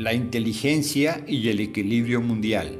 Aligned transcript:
La 0.00 0.14
inteligencia 0.14 1.22
y 1.28 1.50
el 1.50 1.60
equilibrio 1.60 2.22
mundial. 2.22 2.78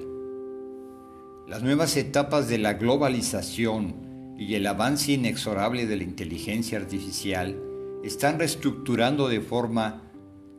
Las 1.46 1.62
nuevas 1.62 1.98
etapas 1.98 2.48
de 2.48 2.56
la 2.56 2.72
globalización 2.72 4.36
y 4.38 4.54
el 4.54 4.66
avance 4.66 5.12
inexorable 5.12 5.84
de 5.84 5.98
la 5.98 6.04
inteligencia 6.04 6.78
artificial 6.78 7.60
están 8.02 8.38
reestructurando 8.38 9.28
de 9.28 9.42
forma 9.42 10.00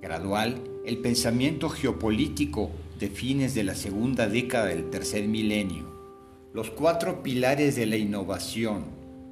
gradual 0.03 0.61
el 0.85 0.99
pensamiento 0.99 1.67
geopolítico 1.67 2.69
de 2.99 3.09
fines 3.09 3.55
de 3.55 3.63
la 3.63 3.73
segunda 3.73 4.27
década 4.27 4.67
del 4.67 4.91
tercer 4.91 5.27
milenio. 5.27 5.91
Los 6.53 6.69
cuatro 6.69 7.23
pilares 7.23 7.75
de 7.75 7.87
la 7.87 7.97
innovación, 7.97 8.83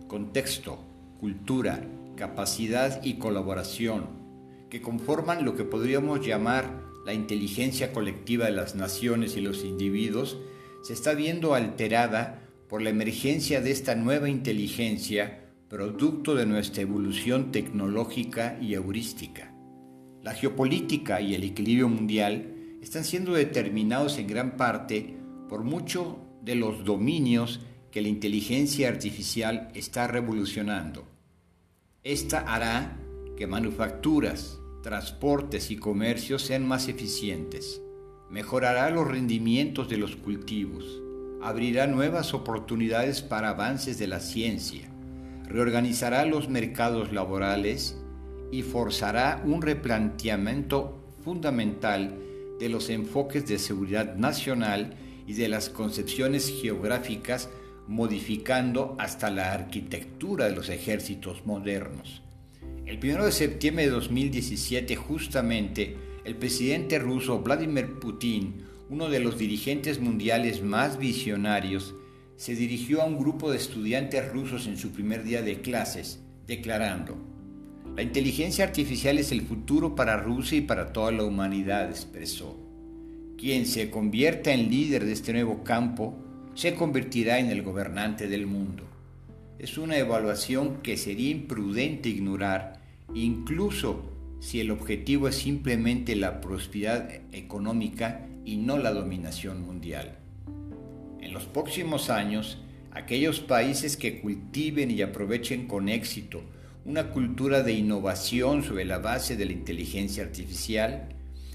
contexto, 0.07 0.79
cultura, 1.19 1.87
capacidad 2.15 3.03
y 3.03 3.19
colaboración, 3.19 4.07
que 4.71 4.81
conforman 4.81 5.45
lo 5.45 5.55
que 5.55 5.63
podríamos 5.63 6.25
llamar 6.25 6.88
la 7.05 7.13
inteligencia 7.13 7.93
colectiva 7.93 8.45
de 8.45 8.51
las 8.51 8.75
naciones 8.75 9.35
y 9.37 9.41
los 9.41 9.63
individuos 9.63 10.37
se 10.83 10.93
está 10.93 11.13
viendo 11.13 11.53
alterada 11.53 12.41
por 12.67 12.81
la 12.81 12.89
emergencia 12.89 13.61
de 13.61 13.71
esta 13.71 13.95
nueva 13.95 14.29
inteligencia 14.29 15.45
producto 15.69 16.33
de 16.33 16.45
nuestra 16.45 16.81
evolución 16.81 17.51
tecnológica 17.51 18.57
y 18.59 18.73
heurística. 18.73 19.53
La 20.23 20.33
geopolítica 20.33 21.21
y 21.21 21.35
el 21.35 21.43
equilibrio 21.43 21.87
mundial 21.87 22.55
están 22.81 23.03
siendo 23.03 23.33
determinados 23.33 24.17
en 24.17 24.27
gran 24.27 24.57
parte 24.57 25.17
por 25.47 25.63
muchos 25.63 26.15
de 26.41 26.55
los 26.55 26.83
dominios 26.85 27.59
que 27.91 28.01
la 28.01 28.07
inteligencia 28.07 28.89
artificial 28.89 29.71
está 29.73 30.07
revolucionando. 30.07 31.07
Esta 32.03 32.39
hará 32.39 32.97
que 33.37 33.47
manufacturas, 33.47 34.59
transportes 34.81 35.71
y 35.71 35.77
comercios 35.77 36.43
sean 36.43 36.67
más 36.67 36.87
eficientes, 36.87 37.81
mejorará 38.29 38.89
los 38.89 39.07
rendimientos 39.07 39.89
de 39.89 39.97
los 39.97 40.15
cultivos, 40.15 41.01
abrirá 41.41 41.87
nuevas 41.87 42.33
oportunidades 42.33 43.21
para 43.21 43.49
avances 43.49 43.97
de 43.99 44.07
la 44.07 44.19
ciencia, 44.19 44.89
reorganizará 45.45 46.25
los 46.25 46.47
mercados 46.47 47.11
laborales 47.11 47.97
y 48.51 48.61
forzará 48.61 49.41
un 49.45 49.61
replanteamiento 49.61 50.99
fundamental 51.23 52.17
de 52.59 52.69
los 52.69 52.89
enfoques 52.89 53.47
de 53.47 53.59
seguridad 53.59 54.15
nacional 54.15 54.95
y 55.27 55.33
de 55.33 55.47
las 55.47 55.69
concepciones 55.69 56.49
geográficas, 56.61 57.49
modificando 57.87 58.95
hasta 58.99 59.29
la 59.29 59.53
arquitectura 59.53 60.45
de 60.45 60.55
los 60.55 60.69
ejércitos 60.69 61.45
modernos. 61.45 62.21
El 62.89 62.97
1 62.97 63.25
de 63.25 63.31
septiembre 63.31 63.85
de 63.85 63.91
2017, 63.91 64.95
justamente, 64.95 65.95
el 66.25 66.35
presidente 66.35 66.97
ruso 66.97 67.37
Vladimir 67.37 67.99
Putin, 67.99 68.63
uno 68.89 69.09
de 69.09 69.19
los 69.19 69.37
dirigentes 69.37 69.99
mundiales 69.99 70.63
más 70.63 70.97
visionarios, 70.97 71.93
se 72.35 72.55
dirigió 72.55 73.03
a 73.03 73.05
un 73.05 73.19
grupo 73.19 73.51
de 73.51 73.57
estudiantes 73.57 74.27
rusos 74.33 74.65
en 74.65 74.75
su 74.75 74.89
primer 74.89 75.23
día 75.23 75.43
de 75.43 75.61
clases, 75.61 76.23
declarando, 76.47 77.15
La 77.95 78.01
inteligencia 78.01 78.65
artificial 78.65 79.19
es 79.19 79.31
el 79.31 79.41
futuro 79.41 79.93
para 79.93 80.17
Rusia 80.17 80.57
y 80.57 80.61
para 80.61 80.91
toda 80.91 81.11
la 81.11 81.25
humanidad, 81.25 81.91
expresó. 81.91 82.57
Quien 83.37 83.67
se 83.67 83.91
convierta 83.91 84.51
en 84.51 84.67
líder 84.67 85.05
de 85.05 85.11
este 85.11 85.31
nuevo 85.31 85.63
campo 85.63 86.17
se 86.55 86.73
convertirá 86.73 87.37
en 87.37 87.51
el 87.51 87.61
gobernante 87.61 88.27
del 88.27 88.47
mundo. 88.47 88.85
Es 89.59 89.77
una 89.77 89.95
evaluación 89.97 90.81
que 90.81 90.97
sería 90.97 91.29
imprudente 91.29 92.09
ignorar 92.09 92.78
incluso 93.13 94.03
si 94.39 94.59
el 94.59 94.71
objetivo 94.71 95.27
es 95.27 95.35
simplemente 95.35 96.15
la 96.15 96.41
prosperidad 96.41 97.09
económica 97.31 98.27
y 98.45 98.57
no 98.57 98.77
la 98.77 98.91
dominación 98.91 99.61
mundial. 99.61 100.17
En 101.19 101.33
los 101.33 101.45
próximos 101.45 102.09
años, 102.09 102.57
aquellos 102.91 103.39
países 103.39 103.97
que 103.97 104.21
cultiven 104.21 104.91
y 104.91 105.01
aprovechen 105.01 105.67
con 105.67 105.89
éxito 105.89 106.41
una 106.85 107.11
cultura 107.11 107.61
de 107.61 107.73
innovación 107.73 108.63
sobre 108.63 108.85
la 108.85 108.99
base 108.99 109.35
de 109.35 109.45
la 109.45 109.51
inteligencia 109.51 110.23
artificial 110.23 111.09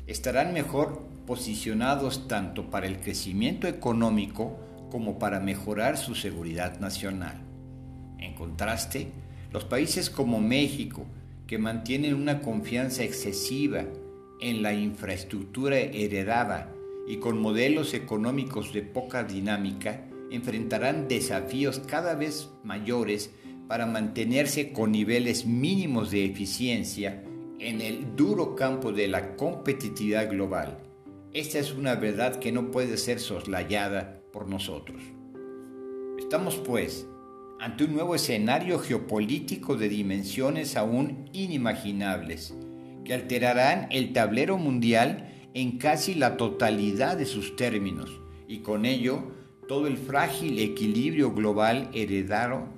estarán 0.06 0.52
mejor 0.52 1.02
posicionados 1.26 2.28
tanto 2.28 2.70
para 2.70 2.86
el 2.86 3.00
crecimiento 3.00 3.66
económico 3.66 4.58
como 4.90 5.18
para 5.18 5.40
mejorar 5.40 5.96
su 5.96 6.14
seguridad 6.14 6.78
nacional. 6.78 7.40
En 8.18 8.34
contraste, 8.34 9.08
los 9.50 9.64
países 9.64 10.10
como 10.10 10.40
México, 10.40 11.06
que 11.46 11.58
mantienen 11.58 12.14
una 12.14 12.40
confianza 12.40 13.04
excesiva 13.04 13.84
en 14.40 14.62
la 14.62 14.74
infraestructura 14.74 15.78
heredada 15.78 16.74
y 17.06 17.16
con 17.16 17.38
modelos 17.38 17.94
económicos 17.94 18.72
de 18.72 18.82
poca 18.82 19.24
dinámica, 19.24 20.06
enfrentarán 20.30 21.06
desafíos 21.06 21.80
cada 21.80 22.14
vez 22.14 22.50
mayores 22.62 23.30
para 23.68 23.86
mantenerse 23.86 24.72
con 24.72 24.92
niveles 24.92 25.46
mínimos 25.46 26.10
de 26.10 26.24
eficiencia 26.24 27.24
en 27.58 27.80
el 27.80 28.16
duro 28.16 28.56
campo 28.56 28.92
de 28.92 29.08
la 29.08 29.36
competitividad 29.36 30.30
global. 30.30 30.78
Esta 31.32 31.58
es 31.58 31.72
una 31.72 31.94
verdad 31.94 32.36
que 32.36 32.52
no 32.52 32.70
puede 32.70 32.96
ser 32.96 33.20
soslayada 33.20 34.20
por 34.32 34.48
nosotros. 34.48 35.02
Estamos 36.18 36.56
pues 36.56 37.06
ante 37.64 37.84
un 37.84 37.94
nuevo 37.94 38.14
escenario 38.14 38.78
geopolítico 38.78 39.78
de 39.78 39.88
dimensiones 39.88 40.76
aún 40.76 41.30
inimaginables, 41.32 42.54
que 43.06 43.14
alterarán 43.14 43.86
el 43.90 44.12
tablero 44.12 44.58
mundial 44.58 45.32
en 45.54 45.78
casi 45.78 46.14
la 46.14 46.36
totalidad 46.36 47.16
de 47.16 47.24
sus 47.24 47.56
términos, 47.56 48.20
y 48.46 48.58
con 48.58 48.84
ello 48.84 49.32
todo 49.66 49.86
el 49.86 49.96
frágil 49.96 50.58
equilibrio 50.58 51.32
global 51.32 51.88
heredado, 51.94 52.68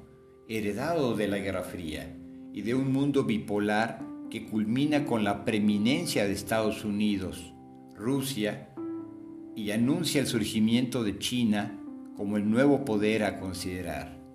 de 0.47 1.26
la 1.26 1.38
Guerra 1.38 1.64
Fría 1.64 2.16
y 2.53 2.62
de 2.62 2.76
un 2.76 2.92
mundo 2.92 3.24
bipolar 3.24 4.06
que 4.30 4.47
culmina 4.47 5.04
con 5.04 5.24
la 5.24 5.44
preeminencia 5.44 6.28
de 6.28 6.32
Estados 6.32 6.84
Unidos, 6.84 7.53
Rusia, 7.97 8.68
y 9.56 9.72
anuncia 9.72 10.20
el 10.20 10.28
surgimiento 10.28 11.03
de 11.03 11.18
China 11.18 11.76
como 12.16 12.36
el 12.36 12.48
nuevo 12.48 12.84
poder 12.84 13.24
a 13.24 13.41
considerar. 13.41 14.25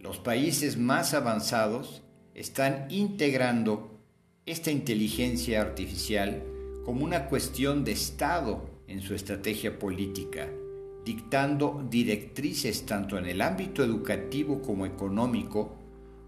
Los 0.00 0.18
países 0.18 0.78
más 0.78 1.12
avanzados 1.12 2.00
están 2.34 2.86
integrando 2.88 4.00
esta 4.46 4.70
inteligencia 4.70 5.60
artificial 5.60 6.42
como 6.86 7.04
una 7.04 7.26
cuestión 7.26 7.84
de 7.84 7.92
Estado 7.92 8.70
en 8.88 9.02
su 9.02 9.14
estrategia 9.14 9.78
política, 9.78 10.48
dictando 11.04 11.86
directrices 11.90 12.86
tanto 12.86 13.18
en 13.18 13.26
el 13.26 13.42
ámbito 13.42 13.84
educativo 13.84 14.62
como 14.62 14.86
económico, 14.86 15.76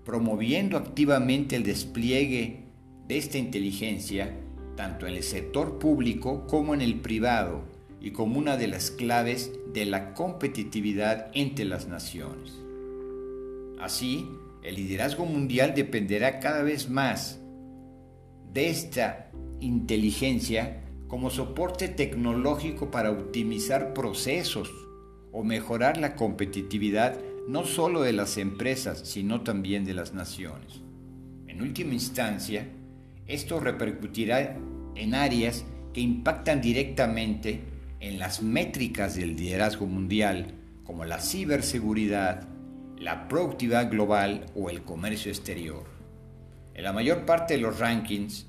promoviendo 0.04 0.76
activamente 0.76 1.56
el 1.56 1.62
despliegue 1.62 2.64
de 3.08 3.16
esta 3.16 3.38
inteligencia 3.38 4.36
tanto 4.76 5.06
en 5.06 5.14
el 5.14 5.22
sector 5.22 5.78
público 5.78 6.46
como 6.46 6.74
en 6.74 6.82
el 6.82 7.00
privado 7.00 7.62
y 8.02 8.10
como 8.10 8.38
una 8.38 8.58
de 8.58 8.68
las 8.68 8.90
claves 8.90 9.50
de 9.72 9.86
la 9.86 10.12
competitividad 10.12 11.30
entre 11.32 11.64
las 11.64 11.88
naciones. 11.88 12.62
Así, 13.82 14.28
el 14.62 14.76
liderazgo 14.76 15.26
mundial 15.26 15.74
dependerá 15.74 16.38
cada 16.38 16.62
vez 16.62 16.88
más 16.88 17.40
de 18.52 18.70
esta 18.70 19.32
inteligencia 19.58 20.84
como 21.08 21.30
soporte 21.30 21.88
tecnológico 21.88 22.92
para 22.92 23.10
optimizar 23.10 23.92
procesos 23.92 24.70
o 25.32 25.42
mejorar 25.42 25.96
la 25.96 26.14
competitividad 26.14 27.18
no 27.48 27.64
solo 27.64 28.02
de 28.02 28.12
las 28.12 28.38
empresas, 28.38 29.00
sino 29.00 29.40
también 29.40 29.84
de 29.84 29.94
las 29.94 30.14
naciones. 30.14 30.80
En 31.48 31.60
última 31.60 31.94
instancia, 31.94 32.68
esto 33.26 33.58
repercutirá 33.58 34.56
en 34.94 35.14
áreas 35.16 35.64
que 35.92 36.02
impactan 36.02 36.60
directamente 36.60 37.64
en 37.98 38.20
las 38.20 38.42
métricas 38.42 39.16
del 39.16 39.34
liderazgo 39.34 39.86
mundial, 39.86 40.54
como 40.84 41.04
la 41.04 41.18
ciberseguridad, 41.18 42.51
la 43.02 43.26
productividad 43.26 43.90
global 43.90 44.46
o 44.54 44.70
el 44.70 44.82
comercio 44.82 45.32
exterior. 45.32 45.82
En 46.72 46.84
la 46.84 46.92
mayor 46.92 47.26
parte 47.26 47.54
de 47.54 47.60
los 47.60 47.80
rankings, 47.80 48.46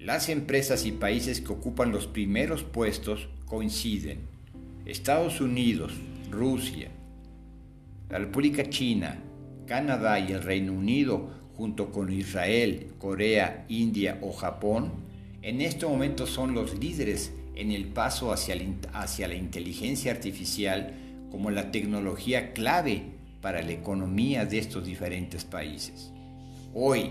las 0.00 0.28
empresas 0.28 0.84
y 0.84 0.90
países 0.90 1.40
que 1.40 1.52
ocupan 1.52 1.92
los 1.92 2.08
primeros 2.08 2.64
puestos 2.64 3.28
coinciden. 3.46 4.22
Estados 4.84 5.40
Unidos, 5.40 5.92
Rusia, 6.28 6.88
la 8.10 8.18
República 8.18 8.68
China, 8.68 9.16
Canadá 9.64 10.18
y 10.18 10.32
el 10.32 10.42
Reino 10.42 10.72
Unido, 10.72 11.30
junto 11.56 11.92
con 11.92 12.12
Israel, 12.12 12.88
Corea, 12.98 13.64
India 13.68 14.18
o 14.22 14.32
Japón, 14.32 14.90
en 15.40 15.60
este 15.60 15.86
momento 15.86 16.26
son 16.26 16.52
los 16.52 16.76
líderes 16.80 17.32
en 17.54 17.70
el 17.70 17.86
paso 17.86 18.32
hacia 18.32 18.56
la 19.28 19.34
inteligencia 19.34 20.10
artificial 20.10 20.94
como 21.30 21.52
la 21.52 21.70
tecnología 21.70 22.52
clave 22.52 23.13
para 23.44 23.60
la 23.60 23.72
economía 23.72 24.46
de 24.46 24.56
estos 24.56 24.86
diferentes 24.86 25.44
países. 25.44 26.10
Hoy, 26.72 27.10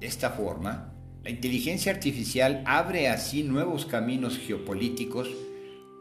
de 0.00 0.06
esta 0.06 0.30
forma, 0.30 0.94
La 1.24 1.30
inteligencia 1.30 1.90
artificial 1.90 2.62
abre 2.66 3.08
así 3.08 3.42
nuevos 3.42 3.86
caminos 3.86 4.38
geopolíticos 4.38 5.30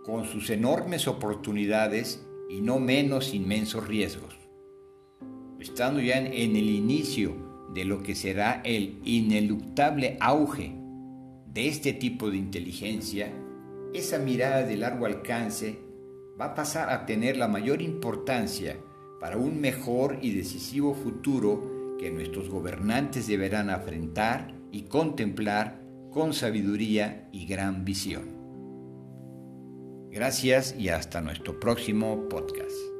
con 0.03 0.25
sus 0.25 0.49
enormes 0.49 1.07
oportunidades 1.07 2.21
y 2.49 2.59
no 2.59 2.79
menos 2.79 3.33
inmensos 3.33 3.87
riesgos. 3.87 4.35
Estando 5.61 6.01
ya 6.01 6.17
en 6.17 6.57
el 6.57 6.69
inicio 6.69 7.69
de 7.73 7.85
lo 7.85 8.03
que 8.03 8.15
será 8.15 8.61
el 8.65 8.99
ineluctable 9.05 10.17
auge 10.19 10.75
de 11.47 11.69
este 11.69 11.93
tipo 11.93 12.29
de 12.29 12.35
inteligencia, 12.35 13.31
esa 13.93 14.17
mirada 14.17 14.63
de 14.63 14.75
largo 14.75 15.05
alcance 15.05 15.79
va 16.39 16.47
a 16.47 16.53
pasar 16.53 16.89
a 16.89 17.05
tener 17.05 17.37
la 17.37 17.47
mayor 17.47 17.81
importancia 17.81 18.75
para 19.23 19.37
un 19.37 19.61
mejor 19.61 20.17
y 20.21 20.33
decisivo 20.33 20.93
futuro 20.93 21.95
que 21.97 22.11
nuestros 22.11 22.49
gobernantes 22.49 23.25
deberán 23.25 23.69
afrontar 23.69 24.53
y 24.69 24.81
contemplar 24.81 25.81
con 26.11 26.33
sabiduría 26.33 27.29
y 27.31 27.45
gran 27.45 27.85
visión. 27.85 28.23
Gracias 30.11 30.75
y 30.77 30.89
hasta 30.89 31.21
nuestro 31.21 31.57
próximo 31.57 32.27
podcast. 32.27 32.92